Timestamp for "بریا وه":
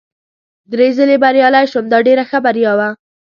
2.45-2.89